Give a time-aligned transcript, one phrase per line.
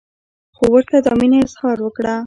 [0.55, 2.13] خو ورته دا مینه اظهار وکړه.